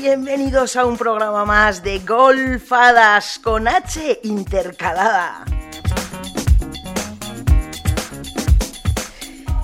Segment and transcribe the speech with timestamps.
[0.00, 5.44] Bienvenidos a un programa más de Golfadas con H intercalada.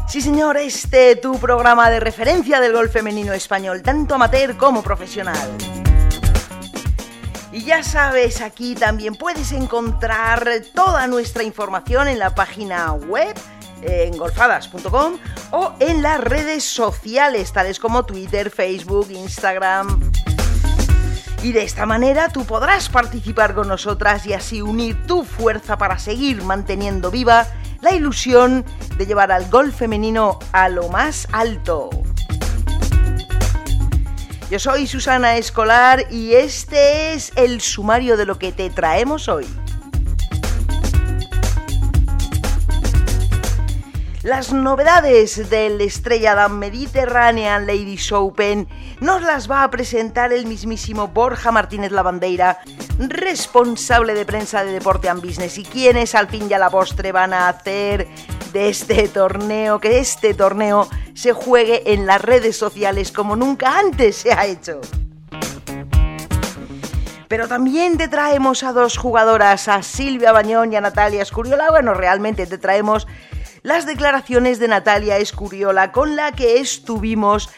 [0.07, 5.57] Sí, señor, este tu programa de referencia del golf femenino español, tanto amateur como profesional.
[7.51, 13.35] Y ya sabes, aquí también puedes encontrar toda nuestra información en la página web
[13.81, 15.19] en golfadas.com
[15.53, 20.13] o en las redes sociales tales como Twitter, Facebook, Instagram.
[21.47, 25.97] Y de esta manera tú podrás participar con nosotras y así unir tu fuerza para
[25.97, 27.47] seguir manteniendo viva
[27.81, 28.65] la ilusión
[28.99, 31.91] de llevar al golf femenino a lo más alto.
[34.51, 39.47] Yo soy Susana Escolar y este es el sumario de lo que te traemos hoy.
[44.27, 48.67] Las novedades del Estrella Mediterranean Ladies Open
[48.99, 52.59] nos las va a presentar el mismísimo Borja Martínez Lavandeira,
[52.99, 57.13] responsable de prensa de Deporte and Business y quienes al fin y a la postre
[57.13, 58.09] van a hacer
[58.53, 64.17] de este torneo, que este torneo se juegue en las redes sociales como nunca antes
[64.17, 64.81] se ha hecho.
[67.29, 71.71] Pero también te traemos a dos jugadoras, a Silvia Bañón y a Natalia Escuriola.
[71.71, 73.07] Bueno, realmente te traemos
[73.67, 77.51] las declaraciones de Natalia Escuriola con la que estuvimos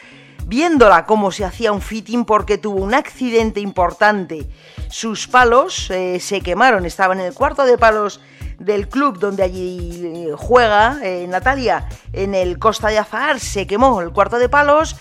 [0.47, 4.49] viéndola cómo se hacía un fitting porque tuvo un accidente importante.
[4.89, 8.21] Sus palos eh, se quemaron, estaba en el cuarto de palos
[8.57, 14.01] del club donde allí eh, juega eh, Natalia, en el Costa de Azahar, se quemó
[14.01, 14.95] el cuarto de palos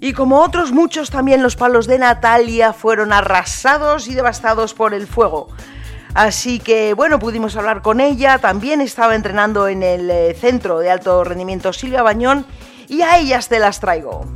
[0.00, 5.06] y como otros muchos también los palos de Natalia fueron arrasados y devastados por el
[5.06, 5.46] fuego.
[6.14, 10.90] Así que bueno, pudimos hablar con ella, también estaba entrenando en el eh, centro de
[10.90, 12.46] alto rendimiento Silvia Bañón
[12.88, 14.26] y a ellas te las traigo.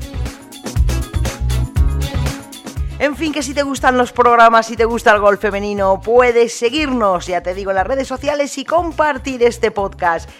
[3.00, 6.56] En fin, que si te gustan los programas, si te gusta el golf femenino, puedes
[6.56, 10.30] seguirnos, ya te digo, en las redes sociales y compartir este podcast.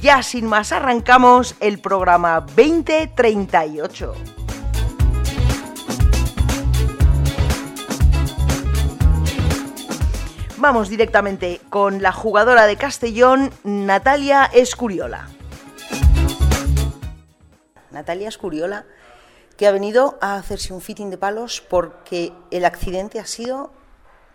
[0.00, 4.43] Ya sin más, arrancamos el programa 2038.
[10.64, 15.28] Vamos directamente con la jugadora de Castellón, Natalia Escuriola.
[17.90, 18.86] Natalia Escuriola,
[19.58, 23.72] que ha venido a hacerse un fitting de palos porque el accidente ha sido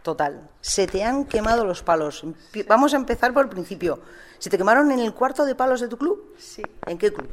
[0.03, 0.47] total.
[0.61, 2.23] Se te han quemado los palos.
[2.67, 3.99] Vamos a empezar por el principio.
[4.37, 6.35] ¿Se te quemaron en el cuarto de palos de tu club?
[6.37, 6.61] Sí.
[6.85, 7.27] ¿En qué club?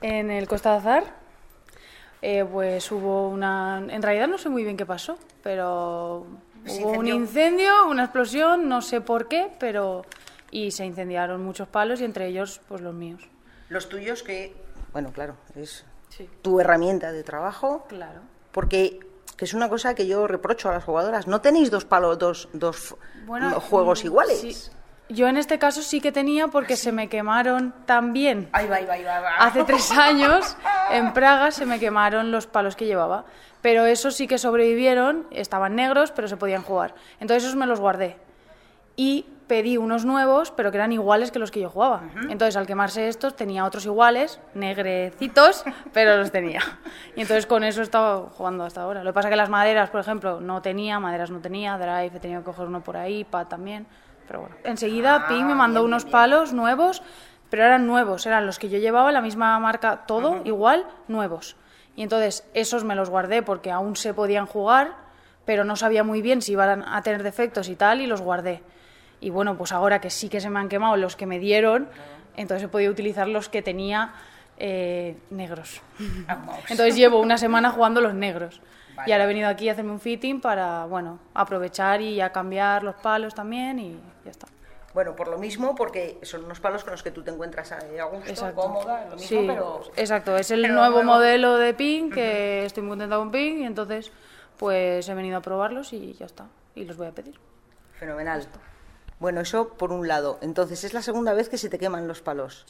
[0.00, 1.04] En el Costa de Azar,
[2.22, 3.86] eh, pues hubo una...
[3.88, 8.68] En realidad no sé muy bien qué pasó, pero ¿Se hubo un incendio, una explosión,
[8.68, 10.04] no sé por qué, pero...
[10.50, 13.22] Y se incendiaron muchos palos y entre ellos, pues los míos.
[13.68, 14.54] Los tuyos que,
[14.92, 16.28] bueno, claro, es Sí.
[16.40, 17.84] tu herramienta de trabajo.
[17.88, 18.20] Claro.
[18.52, 19.00] Porque
[19.36, 21.26] que es una cosa que yo reprocho a las jugadoras.
[21.26, 22.96] No tenéis dos palos, dos, dos
[23.26, 24.40] Bueno, juegos mm, iguales.
[24.40, 24.56] sí.
[25.08, 28.48] Yo en este caso sí que tenía porque se me quemaron también.
[28.52, 29.36] Ahí va, ahí va, ahí va.
[29.38, 30.56] Hace tres años
[30.90, 33.24] en Praga se me quemaron los palos que llevaba,
[33.62, 36.94] pero esos sí que sobrevivieron, estaban negros, pero se podían jugar.
[37.20, 38.16] Entonces esos me los guardé
[38.96, 42.02] y pedí unos nuevos, pero que eran iguales que los que yo jugaba.
[42.28, 46.62] Entonces al quemarse estos tenía otros iguales, negrecitos, pero los tenía.
[47.14, 49.04] Y entonces con eso he estado jugando hasta ahora.
[49.04, 52.20] Lo que pasa que las maderas, por ejemplo, no tenía, maderas no tenía, drive he
[52.20, 53.86] tenido que coger uno por ahí, pad también,
[54.26, 54.56] pero bueno.
[54.64, 57.02] Enseguida Ping me mandó unos palos nuevos,
[57.50, 61.56] pero eran nuevos, eran los que yo llevaba, la misma marca, todo igual, nuevos.
[61.94, 64.94] Y entonces esos me los guardé porque aún se podían jugar,
[65.44, 68.62] pero no sabía muy bien si iban a tener defectos y tal, y los guardé.
[69.20, 71.88] Y bueno, pues ahora que sí que se me han quemado los que me dieron,
[72.36, 74.12] entonces he podido utilizar los que tenía
[74.58, 75.80] eh, negros.
[76.68, 78.60] Entonces llevo una semana jugando los negros.
[79.04, 82.82] Y ahora he venido aquí a hacerme un fitting para, bueno, aprovechar y a cambiar
[82.82, 84.46] los palos también y ya está.
[84.94, 87.80] Bueno, por lo mismo, porque son unos palos con los que tú te encuentras a
[87.80, 88.62] gusto, Exacto.
[88.62, 89.82] cómoda, lo mismo, Sí, pero...
[89.94, 90.36] exacto.
[90.38, 94.10] Es el pero nuevo modelo de PIN que estoy muy contenta con PIN y entonces
[94.56, 96.46] pues he venido a probarlos y ya está.
[96.74, 97.38] Y los voy a pedir.
[97.98, 98.46] Fenomenal.
[99.18, 100.38] Bueno, eso por un lado.
[100.42, 102.66] Entonces, es la segunda vez que se te queman los palos.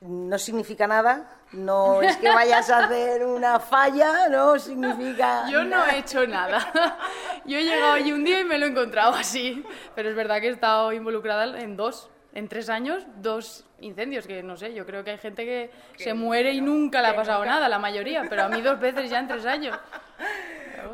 [0.00, 5.46] No significa nada, no es que vayas a hacer una falla, no significa...
[5.50, 5.90] Yo no nada.
[5.90, 6.98] he hecho nada.
[7.44, 9.62] Yo he llegado un día y me lo he encontrado así.
[9.94, 14.42] Pero es verdad que he estado involucrada en dos, en tres años, dos incendios, que
[14.42, 17.44] no sé, yo creo que hay gente que se muere y nunca le ha pasado
[17.44, 19.78] nada, la mayoría, pero a mí dos veces ya en tres años.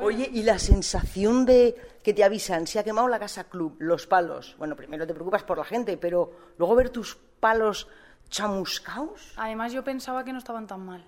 [0.00, 4.09] Oye, y la sensación de que te avisan, se ha quemado la casa club, los
[4.09, 4.56] palos.
[4.59, 7.88] Bueno, primero te preocupas por la gente, pero luego ver tus palos
[8.31, 9.34] chamuscaos.
[9.37, 11.05] Además yo pensaba que no estaban tan mal.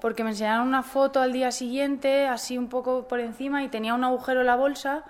[0.00, 3.94] Porque me enseñaron una foto al día siguiente, así un poco por encima, y tenía
[3.94, 5.04] un agujero en la bolsa,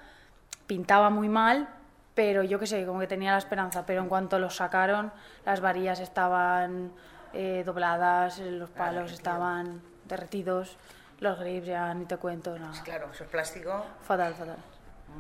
[0.66, 1.68] pintaba muy mal,
[2.14, 3.86] pero yo qué sé, como que tenía la esperanza.
[3.86, 5.12] Pero en cuanto los sacaron,
[5.46, 6.92] las varillas estaban
[7.32, 10.76] eh, dobladas, los palos estaban derretidos,
[11.20, 12.82] los grips ya ni te cuento nada.
[12.82, 13.84] Claro, eso es plástico.
[14.02, 14.56] Fatal, fatal.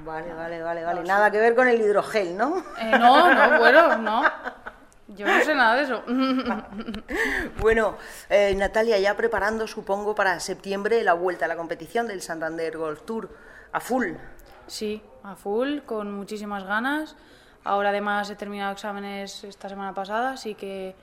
[0.04, 1.02] Vale, vale, vale, vale.
[1.02, 2.58] Nada que ver con el hidrogel, ¿no?
[2.78, 4.22] Eh, no, no, bueno, no.
[5.08, 6.04] Yo no sé nada de eso.
[7.60, 7.96] bueno,
[8.28, 13.02] eh, Natalia, ya preparando, supongo, para septiembre la vuelta a la competición del Santander Golf
[13.02, 13.30] Tour
[13.72, 14.12] a full.
[14.66, 17.16] Sí, a full, con muchísimas ganas.
[17.64, 20.94] Ahora además he terminado exámenes esta semana pasada, así que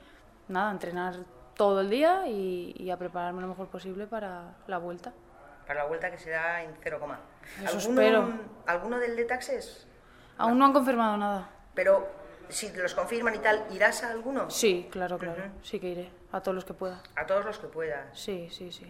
[0.47, 1.15] nada, entrenar
[1.55, 5.13] todo el día y, a prepararme lo mejor posible para la vuelta.
[5.65, 6.99] Para la vuelta que será en 0,
[7.63, 8.29] Eso espero.
[8.67, 9.87] ¿Alguno del de taxes?
[10.37, 11.49] Aún no han confirmado nada.
[11.73, 12.07] Pero
[12.49, 14.49] si los confirman y tal, ¿irás a alguno?
[14.49, 15.43] Sí, claro, claro.
[15.63, 16.09] Sí que iré.
[16.31, 17.01] A todos los que pueda.
[17.15, 18.17] A todos los que puedas.
[18.17, 18.85] Sí, sí, sí.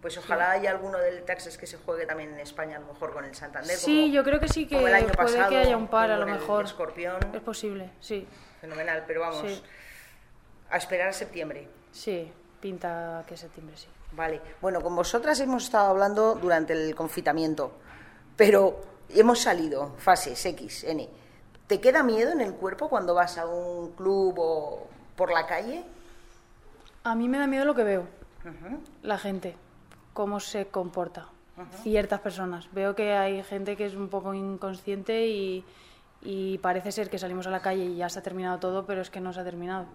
[0.00, 3.12] Pues ojalá haya alguno del Taxes que se juegue también en España, a lo mejor
[3.12, 3.76] con el Santander.
[3.76, 5.06] Sí, yo creo que sí que puede
[5.48, 6.64] que haya un par, a lo mejor.
[6.64, 7.18] Escorpión.
[7.34, 8.26] Es posible, sí.
[8.60, 9.62] Fenomenal, pero vamos.
[10.70, 11.68] A esperar a septiembre.
[11.92, 13.88] Sí, pinta que septiembre sí.
[14.12, 14.40] Vale.
[14.60, 17.72] Bueno, con vosotras hemos estado hablando durante el confitamiento,
[18.36, 21.08] pero hemos salido, fases X, N.
[21.70, 25.84] ¿Te queda miedo en el cuerpo cuando vas a un club o por la calle?
[27.04, 28.08] A mí me da miedo lo que veo.
[29.04, 29.54] La gente
[30.12, 31.28] cómo se comporta
[31.84, 32.68] ciertas personas.
[32.72, 37.50] Veo que hay gente que es un poco inconsciente y, parece ser que salimos a
[37.50, 39.86] la calle y ya se ha terminado todo, pero es que no se ha terminado.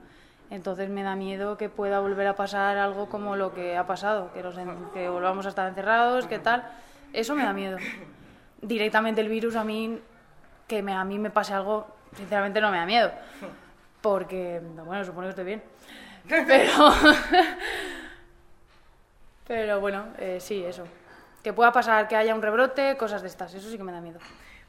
[0.49, 4.31] Entonces me da miedo que pueda volver a pasar algo como lo que ha pasado,
[4.31, 4.41] que,
[4.93, 6.71] que volvamos a estar encerrados, que tal.
[7.11, 7.79] Eso me da miedo.
[8.61, 9.99] Directamente el virus a mí,
[10.67, 13.11] que me, a mí me pase algo, sinceramente no me da miedo.
[14.01, 15.63] Porque, bueno, supongo que estoy bien.
[16.27, 16.93] Pero,
[19.47, 20.85] pero bueno, eh, sí, eso.
[21.43, 24.01] Que pueda pasar que haya un rebrote, cosas de estas, eso sí que me da
[24.01, 24.19] miedo.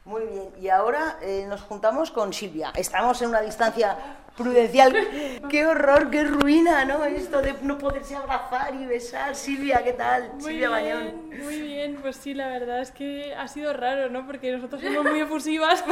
[0.07, 2.71] Muy bien, y ahora eh, nos juntamos con Silvia.
[2.77, 3.97] Estamos en una distancia
[4.37, 4.95] prudencial.
[5.49, 7.03] qué horror, qué ruina, ¿no?
[7.03, 9.35] Esto de no poderse abrazar y besar.
[9.35, 10.31] Silvia, ¿qué tal?
[10.39, 11.27] Silvia Bañón.
[11.43, 14.25] Muy bien, pues sí, la verdad es que ha sido raro, ¿no?
[14.25, 15.83] Porque nosotros somos muy efusivas.
[15.85, 15.91] sí,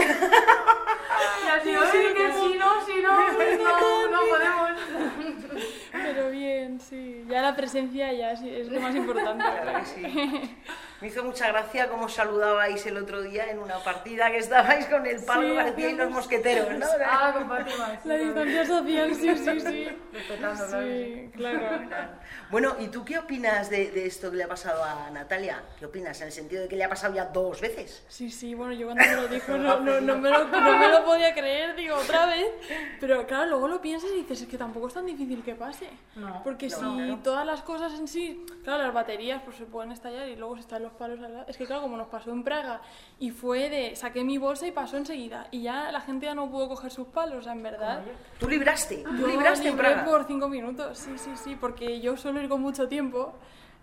[2.15, 4.71] que sí, no, sí, no, no, no podemos.
[5.91, 7.25] Pero bien, sí.
[7.27, 9.43] Ya la presencia ya es, lo más importante.
[9.43, 10.55] Claro sí.
[11.01, 15.05] Me hizo mucha gracia cómo saludabais el otro día en una partida que estabais con
[15.05, 16.85] el palo, sí, parecíais los mosqueteros, ¿no?
[17.05, 19.87] Ah, con La distancia social, sí, sí, sí.
[20.13, 21.59] Respetando, sí, claro.
[22.49, 25.61] Bueno, ¿y tú qué opinas de, de, esto que le ha pasado a Natalia?
[25.77, 26.19] ¿Qué opinas?
[26.21, 28.03] En el sentido de que le ha pasado ya dos veces.
[28.07, 30.87] Sí, sí, bueno, yo cuando me lo dijo no, no, no, me, lo, no me
[30.87, 32.47] lo podía creer, digo, otra vez.
[32.99, 35.89] Pero claro, luego lo piensas y dices, es que tampoco es tan difícil que pase.
[36.15, 36.81] No, Porque si
[37.35, 40.61] todas las cosas en sí, claro, las baterías pues se pueden estallar y luego se
[40.61, 41.45] están los palos al lado.
[41.49, 42.79] Es que claro, como nos pasó en Praga
[43.19, 45.49] y fue de, saqué mi bolsa y pasó enseguida.
[45.51, 48.03] Y ya la gente ya no pudo coger sus palos, o sea, en verdad.
[48.39, 49.03] ¿Tú libraste?
[49.03, 50.05] ¿Tú libraste en Praga?
[50.05, 53.33] por cinco minutos, sí, sí, sí, porque yo suelo ir con mucho tiempo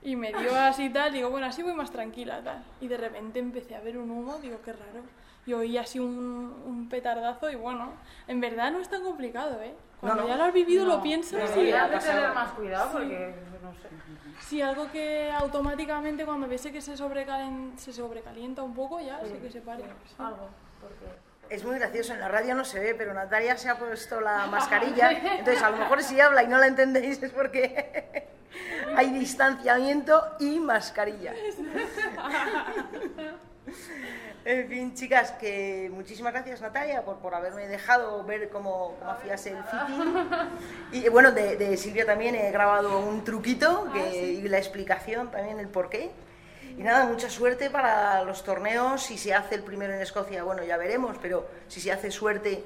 [0.01, 2.65] y me dio así tal, digo, bueno, así voy más tranquila tal.
[2.81, 5.03] Y de repente empecé a ver un humo, digo, qué raro.
[5.45, 7.95] Y oí así un, un petardazo y bueno,
[8.29, 9.75] en verdad no es tan complicado, ¿eh?
[10.01, 11.73] Cuando ya lo has vivido lo piensas sí, y...
[11.73, 13.89] Hay que tener más cuidado porque, no sé.
[14.41, 19.35] Sí, algo que automáticamente cuando ves que se, sobrecalen, se sobrecalienta un poco ya, sí,
[19.41, 19.85] que se pare.
[20.19, 20.49] Algo,
[20.81, 21.07] porque
[21.49, 24.47] es muy gracioso, en la radio no se ve, pero Natalia se ha puesto la
[24.51, 28.29] mascarilla, entonces a lo mejor si habla y no la entendéis es porque
[28.97, 31.35] hay distanciamiento y mascarilla.
[34.45, 39.47] En fin, chicas, que muchísimas gracias Natalia por, por haberme dejado ver cómo, cómo hacías
[39.47, 40.15] el fitting.
[40.93, 45.69] Y bueno, de, Silvia también he grabado un truquito ah, y la explicación también, el
[45.69, 46.11] porqué.
[46.77, 49.03] Y nada, mucha suerte para los torneos.
[49.03, 52.65] Si se hace el primero en Escocia, bueno, ya veremos, pero si se hace suerte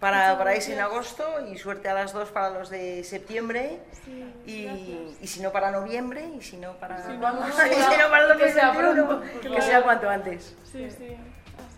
[0.00, 3.78] para, para ese en agosto y suerte a las dos para los de septiembre
[4.46, 4.66] y,
[5.20, 7.20] y, si no para noviembre y si no para, si no,
[8.10, 10.56] para los que sea pronto, que sea cuanto antes.
[10.64, 11.16] Sí, sí.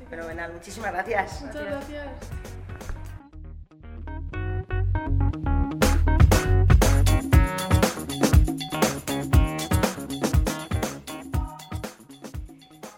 [0.08, 1.42] Fenomenal, muchísimas gracias.
[1.42, 2.06] Muchas gracias.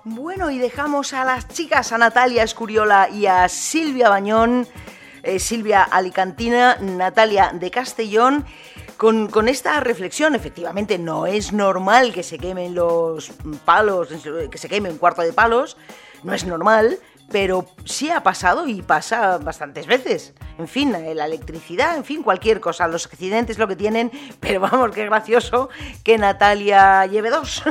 [0.05, 4.67] Bueno, y dejamos a las chicas, a Natalia Escuriola y a Silvia Bañón,
[5.25, 8.45] eh, Silvia Alicantina, Natalia de Castellón,
[8.97, 10.35] con, con, esta reflexión.
[10.35, 13.33] Efectivamente, no es normal que se quemen los
[13.65, 14.09] palos,
[14.51, 15.77] que se quemen un cuarto de palos,
[16.23, 16.99] no es normal,
[17.31, 20.35] pero sí ha pasado y pasa bastantes veces.
[20.59, 22.87] En fin, eh, la electricidad, en fin, cualquier cosa.
[22.87, 25.69] Los accidentes lo que tienen, pero vamos, qué gracioso
[26.05, 27.63] que Natalia lleve dos.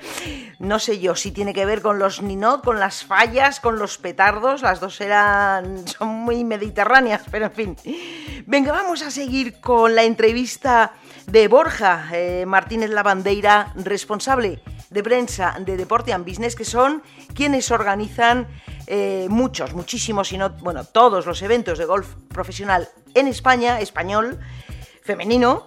[0.58, 3.98] no sé yo si tiene que ver con los ninot, con las fallas, con los
[3.98, 4.62] petardos.
[4.62, 7.76] Las dos eran, son muy mediterráneas, pero en fin.
[8.46, 10.92] Venga, vamos a seguir con la entrevista
[11.26, 14.60] de Borja eh, Martínez Lavandeira, responsable
[14.90, 17.02] de prensa de Deporte and Business, que son
[17.34, 18.46] quienes organizan
[18.86, 24.38] eh, muchos, muchísimos, si no, bueno, todos los eventos de golf profesional en España, español,
[25.02, 25.66] femenino.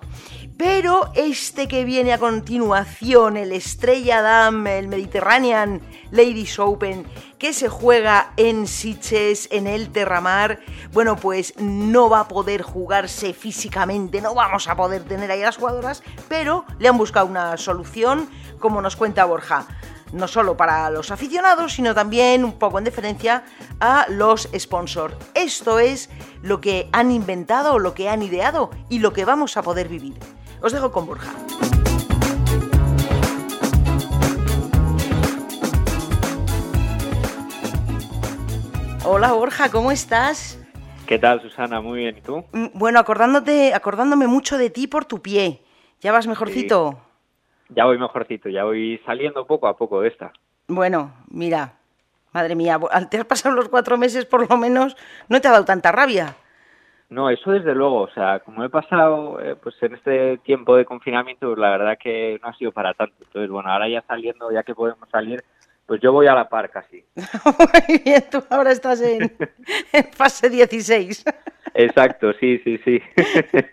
[0.57, 7.07] Pero este que viene a continuación, el Estrella Dam, el Mediterranean Ladies Open,
[7.37, 10.59] que se juega en Sitges, en el Terramar,
[10.91, 15.45] bueno, pues no va a poder jugarse físicamente, no vamos a poder tener ahí a
[15.45, 19.65] las jugadoras, pero le han buscado una solución, como nos cuenta Borja
[20.11, 23.43] no solo para los aficionados, sino también un poco en deferencia
[23.79, 25.15] a los sponsors.
[25.33, 26.09] Esto es
[26.41, 30.15] lo que han inventado, lo que han ideado y lo que vamos a poder vivir.
[30.61, 31.31] Os dejo con Borja.
[39.05, 40.59] Hola Borja, ¿cómo estás?
[41.07, 41.81] ¿Qué tal, Susana?
[41.81, 42.45] Muy bien, ¿y tú?
[42.51, 45.63] Mm, bueno, acordándote, acordándome mucho de ti por tu pie.
[46.01, 46.99] ¿Ya vas mejorcito?
[47.69, 50.31] Ya voy mejorcito, ya voy saliendo poco a poco de esta.
[50.67, 51.73] Bueno, mira,
[52.31, 54.95] madre mía, al te has pasado los cuatro meses por lo menos,
[55.27, 56.35] no te ha dado tanta rabia.
[57.09, 60.85] No, eso desde luego, o sea, como he pasado eh, pues en este tiempo de
[60.85, 63.15] confinamiento, pues la verdad que no ha sido para tanto.
[63.19, 65.43] Entonces, bueno, ahora ya saliendo, ya que podemos salir,
[65.87, 67.03] pues yo voy a la par casi.
[67.15, 69.35] Muy bien, tú ahora estás en,
[70.13, 71.25] fase 16.
[71.79, 73.01] Exacto, sí, sí, sí.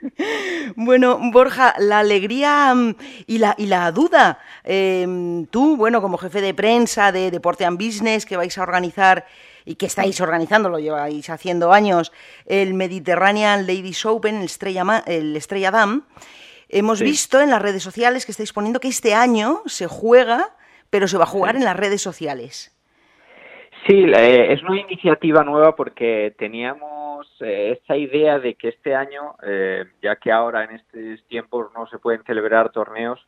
[0.76, 2.94] bueno, Borja, la alegría mm,
[3.26, 4.38] y la, y la duda.
[4.62, 9.26] Em, tú, bueno, como jefe de prensa de Deporte and Business, que vais a organizar
[9.64, 12.12] y que estáis organizando, lo lleváis haciendo años,
[12.46, 16.04] el Mediterranean Ladies Open, el Estrella, el Estrella Dam.
[16.68, 20.50] Hemos visto en las redes sociales que estáis poniendo que este año se juega,
[20.90, 22.72] pero se va a jugar en las redes sociales.
[23.88, 27.05] Sí, eh, es una iniciativa nueva porque teníamos
[27.40, 31.86] eh, esta idea de que este año, eh, ya que ahora en estos tiempos no
[31.86, 33.24] se pueden celebrar torneos,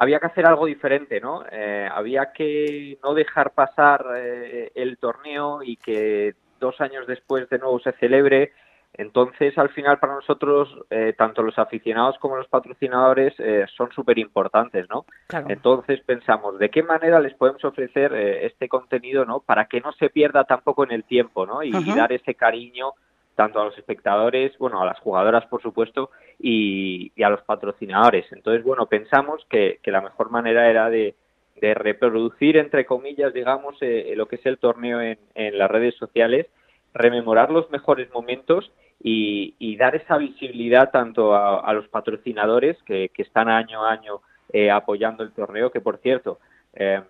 [0.00, 1.44] había que hacer algo diferente, ¿no?
[1.52, 7.58] Eh, había que no dejar pasar eh, el torneo y que dos años después de
[7.58, 8.54] nuevo se celebre.
[9.00, 13.34] Entonces, al final, para nosotros, eh, tanto los aficionados como los patrocinadores
[13.76, 15.04] son súper importantes, ¿no?
[15.48, 19.40] Entonces, pensamos, ¿de qué manera les podemos ofrecer este contenido, ¿no?
[19.40, 21.62] Para que no se pierda tampoco en el tiempo, ¿no?
[21.62, 22.92] Y, y dar ese cariño
[23.40, 28.30] tanto a los espectadores, bueno, a las jugadoras, por supuesto, y, a los patrocinadores.
[28.32, 31.14] Entonces, bueno, pensamos que, la mejor manera era de,
[31.62, 35.18] reproducir, entre comillas, digamos, eh, lo que es el torneo en,
[35.58, 36.48] las redes sociales,
[36.92, 38.70] rememorar los mejores momentos
[39.02, 44.20] y, dar esa visibilidad tanto a, los patrocinadores que, están año a año
[44.52, 46.38] eh, apoyando el torneo, que por cierto,
[46.74, 47.00] eh,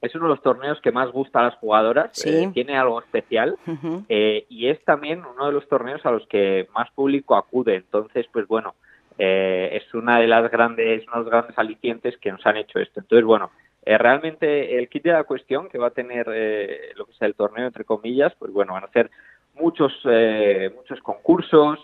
[0.00, 3.56] es uno de los torneos que más gusta a las jugadoras, eh, tiene algo especial
[4.08, 7.76] eh, y es también uno de los torneos a los que más público acude.
[7.76, 8.74] Entonces, pues bueno,
[9.18, 12.78] eh, es una de las grandes, uno de los grandes alicientes que nos han hecho
[12.78, 13.00] esto.
[13.00, 13.50] Entonces, bueno,
[13.84, 16.26] realmente el kit de la cuestión que va a tener
[16.96, 19.10] lo que sea el torneo, entre comillas, pues bueno, van a ser
[19.60, 19.92] muchos,
[20.74, 21.78] muchos concursos,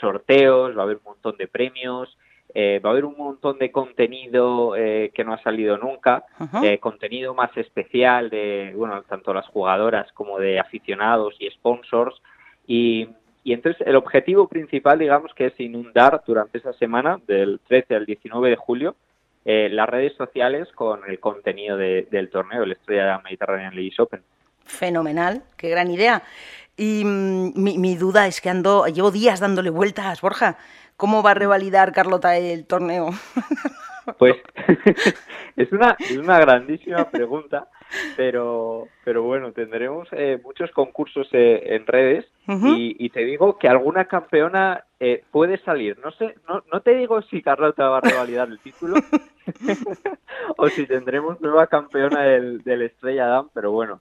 [0.00, 2.16] sorteos, va a haber un montón de premios.
[2.54, 6.24] Eh, va a haber un montón de contenido eh, que no ha salido nunca,
[6.62, 12.20] eh, contenido más especial de, bueno, tanto las jugadoras como de aficionados y sponsors.
[12.66, 13.08] Y,
[13.42, 18.06] y entonces el objetivo principal, digamos, que es inundar durante esa semana, del 13 al
[18.06, 18.96] 19 de julio,
[19.44, 24.22] las redes sociales con el contenido del torneo, el Estrella Mediterranean Ladies Open.
[24.64, 26.22] Fenomenal, qué gran idea.
[26.76, 30.56] Y mm, mi, mi, duda es que ando, llevo días dándole vueltas, Borja.
[30.96, 33.10] ¿Cómo va a revalidar Carlota el torneo?
[34.18, 34.34] Pues
[35.56, 37.68] es una, es una grandísima pregunta,
[38.16, 44.06] pero, pero bueno, tendremos eh, muchos concursos eh, en redes y, te digo que alguna
[44.06, 45.98] campeona eh, puede salir.
[45.98, 48.96] No sé, no, no te digo si Carlota va a revalidar el título
[50.56, 54.00] o si tendremos nueva campeona del, del Estrella Damm, pero bueno,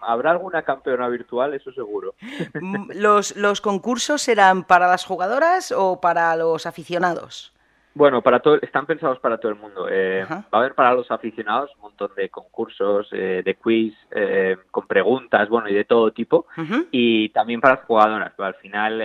[0.00, 2.14] habrá alguna campeona virtual, eso seguro.
[2.60, 7.55] Mm, ¿Los, ¿Los concursos serán para las jugadoras o para los aficionados?
[7.96, 9.88] Bueno, para todo, están pensados para todo el mundo.
[9.90, 14.58] Eh, va a haber para los aficionados un montón de concursos, eh, de quiz, eh,
[14.70, 16.44] con preguntas, bueno, y de todo tipo.
[16.90, 18.38] Y también para las jugadoras.
[18.38, 18.98] al final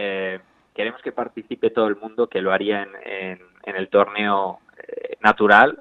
[0.76, 4.60] queremos que participe todo el mundo, que lo haría en, en, el torneo
[5.22, 5.80] natural,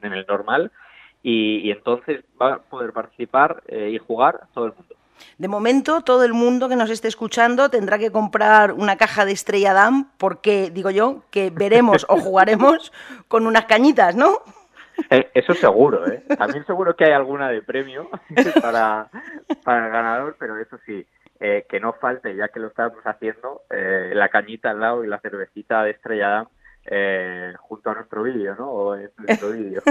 [0.00, 0.70] en, el normal.
[1.20, 4.94] y, entonces va a poder participar eh, y jugar todo el mundo.
[5.38, 9.32] De momento, todo el mundo que nos esté escuchando tendrá que comprar una caja de
[9.32, 12.92] Estrella Damm porque, digo yo, que veremos o jugaremos
[13.28, 14.38] con unas cañitas, ¿no?
[15.10, 16.22] Eh, eso seguro, ¿eh?
[16.36, 18.10] También seguro que hay alguna de premio
[18.62, 19.08] para,
[19.64, 21.06] para el ganador, pero eso sí,
[21.40, 25.08] eh, que no falte, ya que lo estamos haciendo, eh, la cañita al lado y
[25.08, 26.48] la cervecita de Estrella Damm
[26.84, 28.70] eh, junto a nuestro vídeo, ¿no?
[28.70, 29.82] O en nuestro vídeo.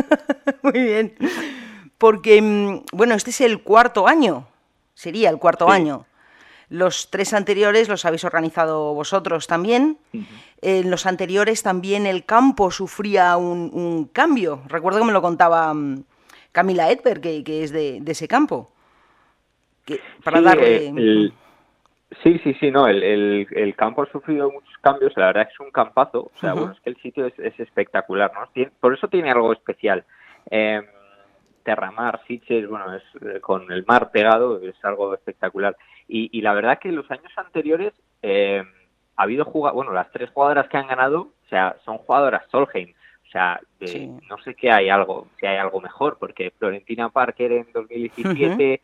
[0.62, 1.16] Muy bien.
[1.98, 4.48] Porque, mm, bueno, este es el cuarto año,
[4.94, 6.06] sería el cuarto año.
[6.70, 9.98] Los tres anteriores los habéis organizado vosotros también.
[10.62, 14.62] En los anteriores también el campo sufría un, cambio.
[14.68, 16.04] Recuerdo que me lo contaba mm,
[16.54, 18.72] Camila Edberg, que, es de, ese campo.
[19.86, 21.34] Que, para darle...
[22.24, 25.72] Sí, sí, sí, no, el, el, campo ha sufrido muchos cambios, la verdad es un
[25.72, 28.70] campazo, o sea, bueno, es que el sitio es, espectacular, ¿no?
[28.82, 30.04] por eso tiene algo especial.
[30.50, 30.82] Eh,
[31.64, 35.76] Terramar, Sitges, bueno, es, eh, con el mar pegado, es algo espectacular.
[36.08, 38.64] Y, y la verdad que los años anteriores eh,
[39.16, 42.94] ha habido jugadoras, bueno, las tres jugadoras que han ganado, o sea, son jugadoras Solheim,
[43.28, 43.62] o sea,
[44.28, 48.82] no sé qué hay algo, si hay algo mejor, porque Florentina Parker en 2017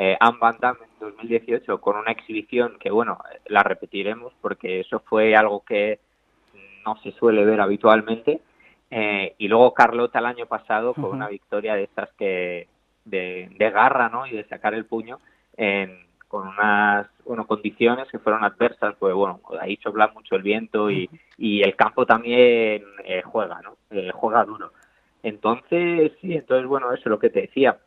[0.00, 5.00] eh, Anne Van Damme en 2018 con una exhibición que, bueno, la repetiremos porque eso
[5.00, 5.98] fue algo que
[6.86, 8.40] no se suele ver habitualmente.
[8.90, 12.68] Eh, y luego Carlota el año pasado con una victoria de estas que
[13.04, 14.26] de, garra ¿no?
[14.26, 15.18] y de sacar el puño
[15.56, 20.90] en, con unas bueno, condiciones que fueron adversas, pues bueno, ahí sopla mucho el viento
[20.90, 23.76] y, y el campo también eh, juega, ¿no?
[23.90, 24.72] Eh, juega duro.
[25.22, 27.78] Entonces, sí, entonces bueno, eso es lo que te decía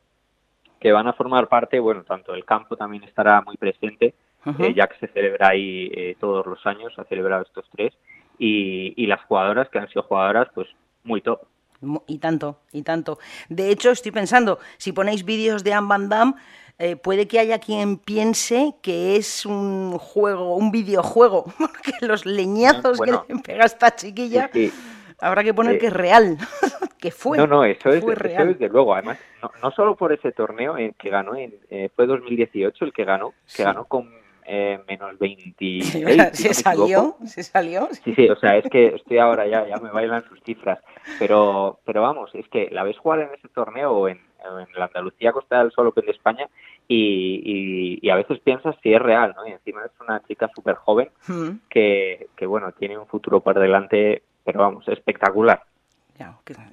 [0.81, 4.15] que van a formar parte, bueno, tanto el campo también estará muy presente,
[4.57, 7.93] eh, ya que se celebra ahí eh, todos los años, ha celebrado estos tres,
[8.39, 10.67] y, y, las jugadoras, que han sido jugadoras, pues
[11.03, 11.41] muy top.
[12.07, 13.17] Y tanto, y tanto.
[13.49, 16.33] De hecho, estoy pensando, si ponéis vídeos de Anne Van Damme,
[16.77, 22.99] eh, puede que haya quien piense que es un juego, un videojuego, porque los leñazos
[22.99, 24.49] que le pega esta chiquilla...
[25.23, 26.39] Habrá que poner que es real,
[26.99, 27.37] que fue.
[27.37, 28.47] No, no, eso es, real.
[28.53, 28.95] desde luego.
[28.95, 32.91] Además, no, no, solo por ese torneo en que ganó, en, eh, fue 2018 el
[32.91, 34.09] que ganó, que ganó con
[34.53, 36.29] eh, menos 26.
[36.33, 37.15] ¿Se salió?
[37.25, 37.87] ¿Se salió?
[38.03, 40.79] Sí, sí, o sea, es que estoy ahora ya, ya me bailan sus cifras.
[41.19, 44.85] Pero, pero vamos, es que la ves jugar en ese torneo o en, en la
[44.85, 46.47] Andalucía Costa del Sol Open de España
[46.87, 49.47] y, y, a veces piensas si es real, ¿no?
[49.47, 51.49] Y encima es una chica súper joven mm.
[51.69, 55.63] que, que, bueno, tiene un futuro por delante pero vamos, espectacular.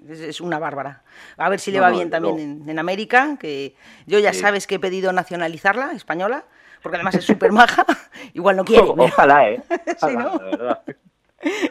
[0.09, 1.03] es una bárbara.
[1.37, 3.75] A ver si le va bien también en, América, que
[4.07, 6.45] yo ya sabes que he pedido nacionalizarla, española,
[6.83, 7.85] porque además es súper maja,
[8.35, 8.89] igual no quiere.
[8.89, 9.63] Ojalá, ¿eh?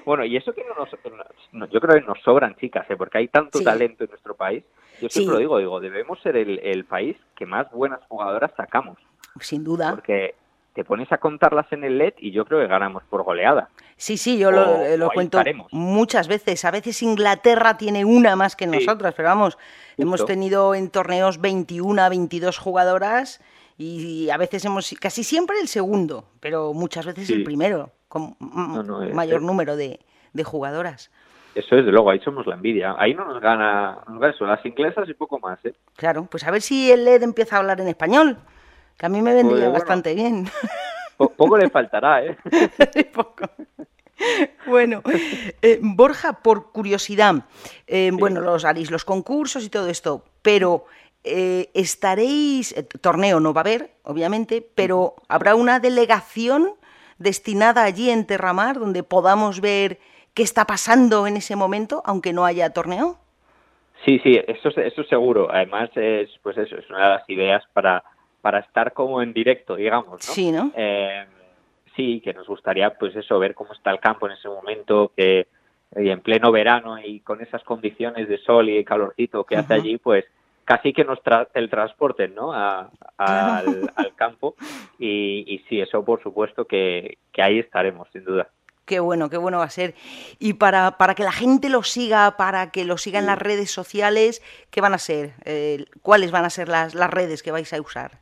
[0.06, 2.96] Bueno, y eso que no nos, yo creo que nos sobran chicas, ¿eh?
[2.96, 4.64] porque hay tanto talento en nuestro país.
[5.02, 8.98] Yo siempre lo digo, digo, debemos ser el, el país que más buenas jugadoras sacamos.
[9.42, 9.92] Sin duda.
[9.92, 10.36] Porque
[10.78, 13.70] te pones a contarlas en el LED y yo creo que ganamos por goleada.
[13.96, 15.42] Sí, sí, yo lo, eh, cuento
[15.72, 16.64] muchas veces.
[16.66, 19.58] A veces Inglaterra tiene una más que nosotras, pero vamos,
[19.98, 23.42] hemos tenido en torneos 21, 22 jugadoras
[23.78, 29.42] y a veces hemos, casi siempre el segundo, pero muchas veces el primero, con mayor
[29.42, 30.00] número de,
[30.44, 31.12] jugadoras.
[31.56, 32.96] Eso es, de luego, ahí somos la envidia.
[33.00, 33.98] Ahí no nos gana,
[34.30, 35.74] eso, las inglesas y poco más, ¿eh?
[35.96, 38.38] Claro, pues a ver si el LED empieza a hablar en español
[38.98, 40.50] que a mí me vendría pues, bastante bien.
[41.18, 42.38] poco le faltará, ¿eh?
[43.14, 43.46] poco.
[44.66, 45.04] Bueno,
[45.62, 47.46] eh, Borja, por curiosidad,
[47.86, 50.86] eh, bueno, los haréis los concursos y todo esto, pero
[51.24, 56.72] eh, estaréis, torneo no va a haber, obviamente, pero habrá una delegación
[57.18, 60.00] destinada allí en Terramar donde podamos ver
[60.34, 63.18] qué está pasando en ese momento, aunque no haya torneo.
[64.06, 65.50] Sí, sí, eso, eso seguro.
[65.52, 68.04] Además, es, pues eso es una de las ideas para
[68.48, 70.20] para estar como en directo, digamos, ¿no?
[70.20, 70.72] Sí, ¿no?
[70.74, 71.26] Eh,
[71.98, 75.48] sí, que nos gustaría, pues eso, ver cómo está el campo en ese momento, que
[75.92, 80.24] en pleno verano y con esas condiciones de sol y calorcito que hace allí, pues
[80.68, 82.52] casi que nos tra el transporte, ¿no?
[82.52, 84.56] al, campo
[85.00, 88.50] y, y, sí, eso por supuesto que, que ahí estaremos, sin duda.
[88.86, 89.96] Qué bueno, qué bueno va a ser.
[90.40, 93.72] Y para, para que la gente lo siga, para que lo siga en las redes
[93.72, 95.36] sociales, ¿qué van a ser?
[95.46, 98.20] Eh, ¿Cuáles van a ser las, las redes que vais a usar?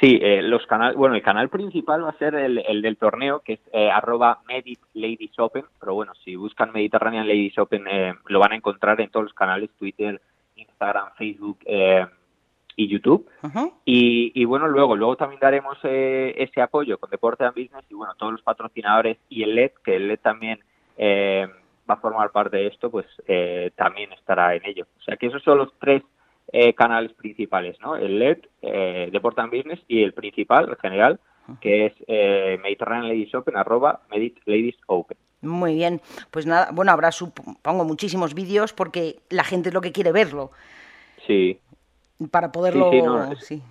[0.00, 3.54] Sí, eh, los canales, bueno, el canal principal va a ser el, del torneo, que
[3.54, 8.38] es eh, arroba Medit Ladies Open, pero bueno, si buscan Mediterranean Ladies Open eh, lo
[8.38, 10.20] van a encontrar en todos los canales, Twitter,
[10.60, 11.58] Instagram, Facebook
[12.76, 13.28] y YouTube.
[13.84, 18.14] y, y, bueno, luego luego también daremos ese apoyo con Deporte and Business y bueno,
[18.16, 20.60] todos los patrocinadores y el LED, que el LED también
[20.98, 23.06] va a formar parte de esto, pues
[23.76, 24.86] también estará en ello.
[24.98, 26.02] O sea que esos son los tres
[26.52, 27.94] eh, canales principales, ¿no?
[27.94, 31.20] El LED, eh, Deport and Business y el principal, el general,
[31.60, 35.16] que es eh, Mediterranean Ladies Open, arroba Medit Ladies Open.
[35.42, 36.00] Muy bien,
[36.30, 40.50] pues nada, bueno, habrá supongo muchísimos vídeos porque la gente es lo que quiere verlo.
[41.26, 41.58] Sí.
[42.30, 42.90] Para poderlo...
[43.40, 43.62] Sí,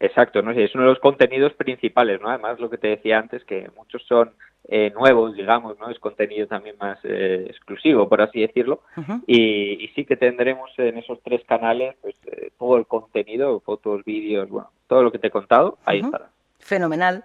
[0.00, 0.50] Exacto, ¿no?
[0.50, 2.28] es uno de los contenidos principales, ¿no?
[2.28, 4.32] Además, lo que te decía antes, que muchos son
[4.68, 5.88] eh, nuevos, digamos, ¿no?
[5.88, 8.82] Es contenido también más eh, exclusivo, por así decirlo.
[9.26, 14.48] y, sí que tendremos en esos tres canales pues, eh, todo el contenido, fotos, vídeos,
[14.50, 16.28] bueno, todo lo que te he contado, ahí estará.
[16.58, 17.24] Fenomenal.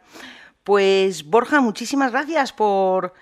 [0.64, 3.14] Pues Borja, muchísimas gracias por,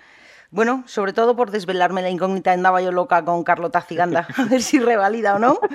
[0.50, 4.62] bueno, sobre todo por desvelarme la incógnita Andaba yo loca con Carlota Ciganda, a ver
[4.62, 5.58] si revalida o no.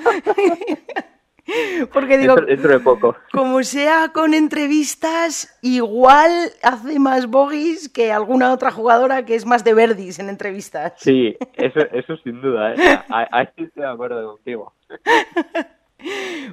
[1.91, 3.17] Porque digo, dentro, de poco.
[3.33, 6.31] como sea con entrevistas, igual
[6.63, 10.93] hace más bogies que alguna otra jugadora que es más de verdis en entrevistas.
[10.95, 12.99] Sí, eso, eso sin duda, ¿eh?
[13.09, 14.73] ahí estoy de acuerdo contigo.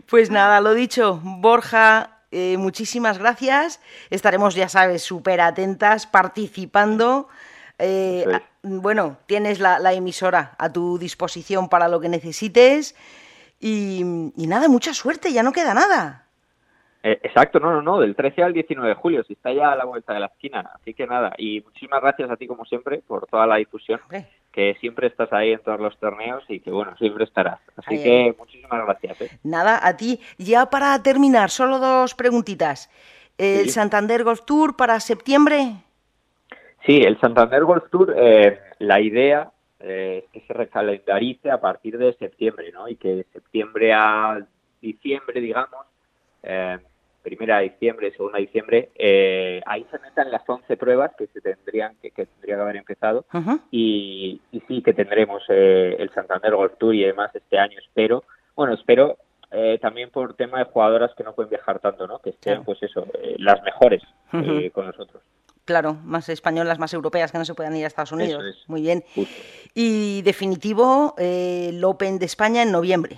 [0.09, 3.81] Pues nada, lo dicho, Borja, eh, muchísimas gracias.
[4.11, 7.29] Estaremos, ya sabes, súper atentas, participando.
[7.81, 8.27] Eh,
[8.63, 12.95] bueno, tienes la emisora a tu disposición para lo que necesites.
[13.61, 14.03] Y,
[14.37, 16.25] nada, mucha suerte, ya no queda nada.
[17.03, 19.77] Eh, exacto, no, no, no, del 13 al 19 de julio, si está ya a
[19.77, 20.71] la vuelta de la esquina.
[20.75, 24.01] Así que nada, y muchísimas gracias a ti como siempre por toda la difusión,
[24.53, 27.61] que siempre estás ahí en todos los torneos y que bueno, siempre estarás.
[27.77, 29.21] Así que muchísimas gracias.
[29.23, 29.31] ¿eh?
[29.45, 30.21] Nada, a ti.
[30.39, 32.91] Ya para terminar, solo dos preguntitas.
[33.39, 35.77] ¿El Santander Golf Tour para septiembre?
[36.87, 42.13] Sí, el Santander Golf Tour, eh, la idea eh, que se recalendarice a partir de
[42.15, 42.89] septiembre, ¿no?
[42.89, 44.39] Y que de septiembre a
[44.81, 45.87] diciembre, digamos,
[46.43, 46.79] eh,
[47.23, 51.41] primera de diciembre, segunda de diciembre, eh, ahí se metan las 11 pruebas que se
[51.41, 53.27] tendrían que, que tendría que haber empezado
[53.71, 58.25] y, sí que tendremos eh, el Santander Golf Tour y demás este año, espero.
[58.55, 59.17] Bueno, espero
[59.81, 62.21] también por tema de jugadoras que no pueden viajar tanto, ¿no?
[62.21, 63.07] Que estén, pues eso,
[63.39, 65.23] las mejores con nosotros.
[65.65, 68.65] Claro, más españolas, más europeas que no se puedan ir a Estados Unidos.
[68.67, 69.05] Muy bien.
[69.75, 73.17] Y definitivo, eh, el Open de España en noviembre.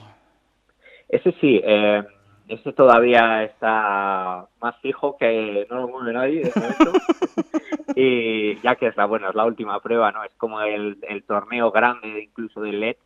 [1.09, 2.03] Ese sí, eh,
[2.49, 6.43] ese todavía está más fijo que no lo mueve nadie.
[7.97, 10.25] y ya que es la buena, es la última prueba, ¿no?
[10.25, 12.97] Es como el, torneo grande incluso del LED.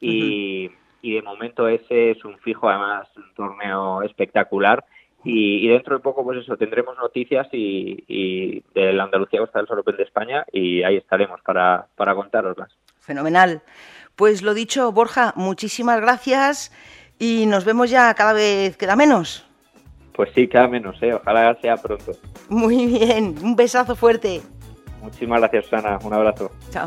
[0.00, 0.70] Y,
[1.02, 4.84] y de momento ese es un fijo, además, un torneo espectacular
[5.24, 9.80] y, dentro de poco, pues eso, tendremos noticias y, y del Andalucía Costa del Sol
[9.80, 12.70] Open de España y ahí estaremos para, para contároslas.
[13.00, 13.62] Fenomenal.
[14.16, 16.72] Pues lo dicho, Borja, muchísimas gracias
[17.18, 19.46] y nos vemos ya cada vez queda menos.
[20.14, 21.14] Pues sí, queda menos, ¿eh?
[21.14, 22.12] ojalá sea pronto.
[22.48, 24.40] Muy bien, un besazo fuerte.
[25.00, 25.98] Muchísimas gracias, Susana.
[26.02, 26.50] Un abrazo.
[26.70, 26.86] Chao.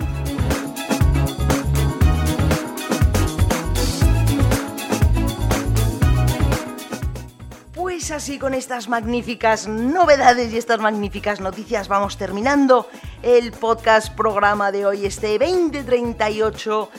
[8.03, 12.89] Pues así con estas magníficas novedades y estas magníficas noticias vamos terminando
[13.21, 16.89] el podcast programa de hoy, este 2038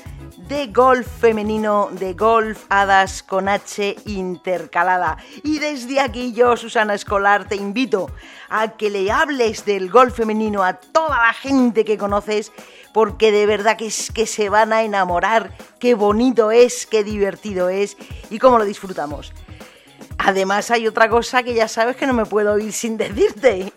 [0.49, 5.19] de golf femenino, de golf hadas con H intercalada.
[5.43, 8.11] Y desde aquí yo, Susana Escolar, te invito
[8.49, 12.51] a que le hables del golf femenino a toda la gente que conoces,
[12.95, 17.69] porque de verdad que es que se van a enamorar, qué bonito es, qué divertido
[17.69, 17.99] es
[18.31, 19.35] y cómo lo disfrutamos.
[20.27, 23.75] Además hay otra cosa que ya sabes que no me puedo ir sin decirte,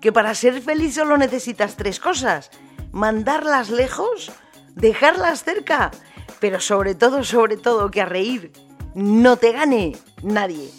[0.00, 2.52] que para ser feliz solo necesitas tres cosas,
[2.92, 4.30] mandarlas lejos,
[4.76, 5.90] dejarlas cerca,
[6.38, 8.52] pero sobre todo, sobre todo, que a reír
[8.94, 10.70] no te gane nadie.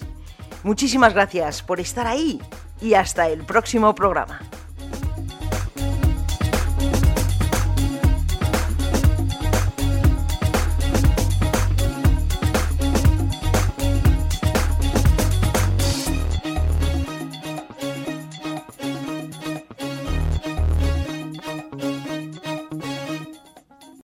[0.63, 2.39] Muchísimas gracias por estar ahí
[2.79, 4.39] y hasta el próximo programa.